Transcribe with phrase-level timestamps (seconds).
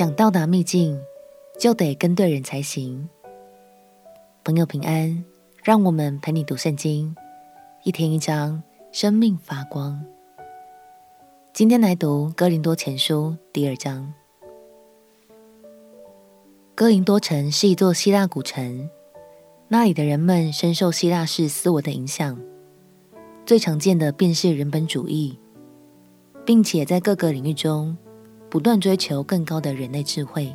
[0.00, 0.98] 想到达秘境，
[1.58, 3.06] 就得跟对人才行。
[4.42, 5.22] 朋友平安，
[5.62, 7.14] 让我们陪你读圣经，
[7.84, 8.62] 一天一章，
[8.92, 10.02] 生命发光。
[11.52, 14.10] 今天来读哥林多前书第二章。
[16.74, 18.88] 哥林多城是一座希腊古城，
[19.68, 22.40] 那里的人们深受希腊式思维的影响，
[23.44, 25.38] 最常见的便是人本主义，
[26.46, 27.94] 并且在各个领域中
[28.50, 30.54] 不断追求更高的人类智慧。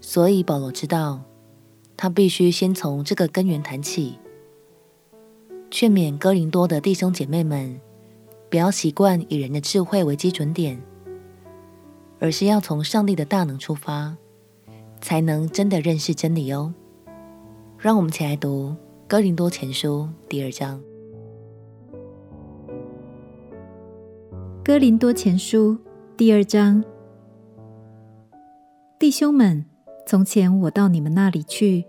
[0.00, 1.20] 所以保罗知道，
[1.96, 4.18] 他必须先从这个根源谈起，
[5.70, 7.78] 劝勉哥林多的弟兄姐妹们，
[8.48, 10.80] 不要习惯以人的智慧为基准点。
[12.20, 14.16] 而是要从上帝的大能出发，
[15.00, 16.74] 才能真的认识真理哦。
[17.78, 18.70] 让我们起来读
[19.06, 20.80] 《哥林多前书》第二章。
[24.64, 25.74] 《哥林多前书》
[26.18, 26.82] 第二章，
[28.98, 29.64] 弟兄们，
[30.04, 31.84] 从前我到你们那里去，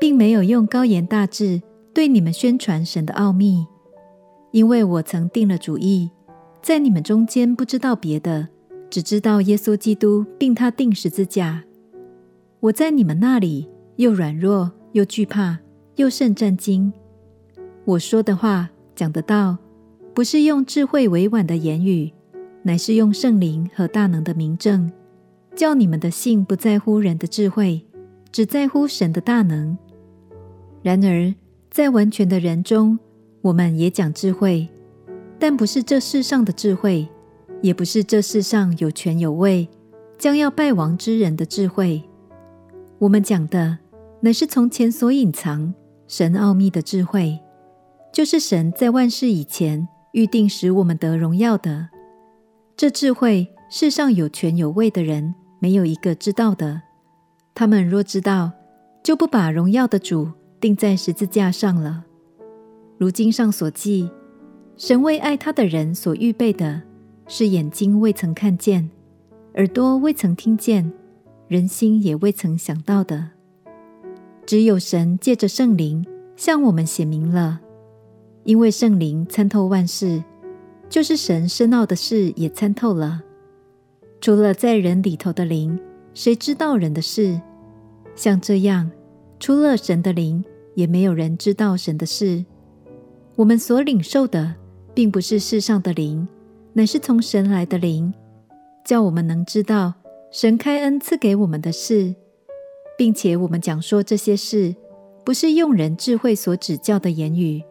[0.00, 1.60] 并没有用高言大志
[1.92, 3.66] 对你们宣传神的奥秘，
[4.52, 6.10] 因为我曾定了主意，
[6.62, 8.48] 在你们中间不知道别的。
[8.88, 11.62] 只知道耶稣基督，并他钉十字架。
[12.60, 15.58] 我在你们那里又软弱，又惧怕，
[15.96, 16.90] 又甚战惊。
[17.84, 19.58] 我说的话，讲的道，
[20.14, 22.10] 不是用智慧委婉的言语，
[22.64, 24.90] 乃是用圣灵和大能的明证，
[25.54, 27.86] 叫你们的信不在乎人的智慧，
[28.32, 29.78] 只在乎神的大能。
[30.82, 31.32] 然而，
[31.70, 32.98] 在完全的人中，
[33.42, 34.68] 我们也讲智慧，
[35.38, 37.08] 但不是这世上的智慧。
[37.62, 39.66] 也不是这世上有权有位、
[40.18, 42.02] 将要败亡之人的智慧。
[42.98, 43.78] 我们讲的
[44.20, 45.72] 乃是从前所隐藏、
[46.06, 47.40] 神奥秘的智慧，
[48.12, 51.88] 就是神在万事以前预定使我们得荣耀的。
[52.76, 56.82] 这智慧，世上有权有位的人没有一个知道的。
[57.54, 58.50] 他们若知道，
[59.02, 62.04] 就不把荣耀的主钉在十字架上了。
[62.98, 64.10] 如经上所记，
[64.76, 66.82] 神为爱他的人所预备的。
[67.26, 68.90] 是眼睛未曾看见，
[69.54, 70.92] 耳朵未曾听见，
[71.48, 73.30] 人心也未曾想到的。
[74.44, 76.04] 只有神借着圣灵
[76.36, 77.60] 向我们显明了，
[78.42, 80.22] 因为圣灵参透万事，
[80.94, 83.20] 就是神深奥的事也参透了。
[84.20, 85.76] 除了在人里头的灵，
[86.14, 87.40] 谁知道人的事？
[88.14, 88.88] 像这样，
[89.40, 90.44] 除了神的灵，
[90.76, 92.44] 也没有人知道神的事。
[93.34, 94.54] 我们所领受的，
[94.94, 96.28] 并不是世上的灵。
[96.74, 98.14] 乃是从神来的灵，
[98.84, 99.94] 叫我们能知道
[100.30, 102.14] 神开恩赐给我们的事，
[102.96, 104.76] 并且我们讲说这些事，
[105.24, 107.64] 不是用人智慧所指教的言语，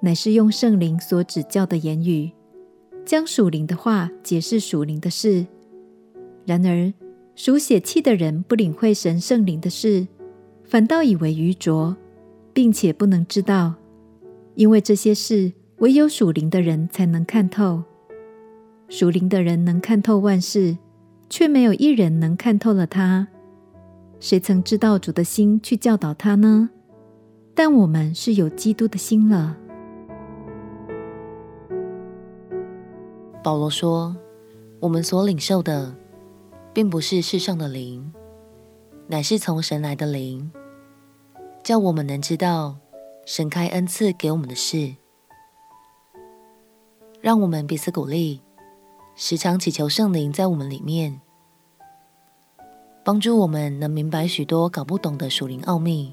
[0.00, 2.32] 乃是用圣灵所指教的言语，
[3.04, 5.46] 将属灵的话解释属灵的事。
[6.46, 6.92] 然而
[7.34, 10.06] 属血气的人不领会神圣灵的事，
[10.62, 11.96] 反倒以为愚拙，
[12.52, 13.74] 并且不能知道，
[14.54, 17.82] 因为这些事唯有属灵的人才能看透。
[18.88, 20.76] 属灵的人能看透万事，
[21.28, 23.26] 却没有一人能看透了他。
[24.20, 26.70] 谁曾知道主的心去教导他呢？
[27.54, 29.56] 但我们是有基督的心了。
[33.44, 34.16] 保罗说
[34.80, 35.94] ：“我们所领受的，
[36.72, 38.10] 并不是世上的灵，
[39.06, 40.50] 乃是从神来的灵，
[41.62, 42.78] 叫我们能知道
[43.26, 44.94] 神开恩赐给我们的事。
[47.20, 48.40] 让我们彼此鼓励。”
[49.14, 51.20] 时常祈求圣灵在我们里面，
[53.04, 56.12] 帮助我们能明白许多搞不懂的属灵奥秘，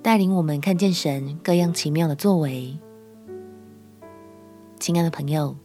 [0.00, 2.78] 带领我们看见神各样奇妙的作为。
[4.78, 5.56] 亲爱的朋友，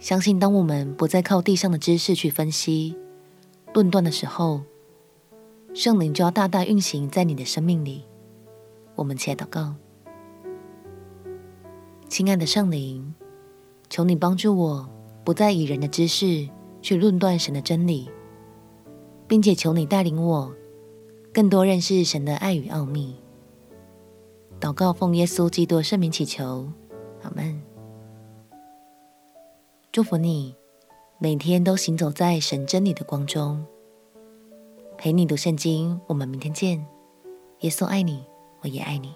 [0.00, 2.96] 相信当我们不再靠地上的知识去分析、
[3.74, 4.62] 论断的时候，
[5.74, 8.06] 圣灵就要大大运行在你的生命里。
[8.94, 9.74] 我们且祷告，
[12.08, 13.14] 亲爱的圣灵。
[13.90, 14.88] 求你帮助我，
[15.24, 16.48] 不再以人的知识
[16.80, 18.08] 去论断神的真理，
[19.26, 20.54] 并且求你带领我
[21.34, 23.16] 更多认识神的爱与奥秘。
[24.60, 26.70] 祷告奉耶稣基督圣名祈求，
[27.22, 27.59] 阿门。
[29.92, 30.54] 祝福你，
[31.18, 33.66] 每天都行走在神真理的光中。
[34.96, 36.86] 陪你读圣经，我们明天见。
[37.62, 38.24] 耶稣爱你，
[38.60, 39.12] 我也爱你。